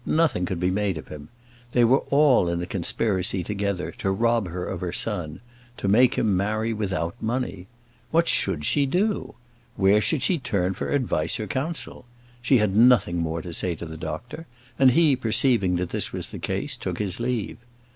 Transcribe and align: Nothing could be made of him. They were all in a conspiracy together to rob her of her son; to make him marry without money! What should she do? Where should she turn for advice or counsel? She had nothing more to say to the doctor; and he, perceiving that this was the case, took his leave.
Nothing 0.03 0.47
could 0.47 0.59
be 0.59 0.71
made 0.71 0.97
of 0.97 1.09
him. 1.09 1.29
They 1.73 1.83
were 1.83 1.99
all 2.09 2.49
in 2.49 2.59
a 2.59 2.65
conspiracy 2.65 3.43
together 3.43 3.91
to 3.99 4.09
rob 4.09 4.47
her 4.47 4.65
of 4.65 4.81
her 4.81 4.91
son; 4.91 5.41
to 5.77 5.87
make 5.87 6.15
him 6.15 6.35
marry 6.35 6.73
without 6.73 7.13
money! 7.21 7.67
What 8.09 8.27
should 8.27 8.65
she 8.65 8.87
do? 8.87 9.35
Where 9.75 10.01
should 10.01 10.23
she 10.23 10.39
turn 10.39 10.73
for 10.73 10.89
advice 10.89 11.39
or 11.39 11.45
counsel? 11.45 12.05
She 12.41 12.57
had 12.57 12.75
nothing 12.75 13.17
more 13.19 13.43
to 13.43 13.53
say 13.53 13.75
to 13.75 13.85
the 13.85 13.95
doctor; 13.95 14.47
and 14.79 14.89
he, 14.89 15.15
perceiving 15.15 15.75
that 15.75 15.89
this 15.91 16.11
was 16.11 16.29
the 16.29 16.39
case, 16.39 16.77
took 16.77 16.97
his 16.97 17.19
leave. 17.19 17.57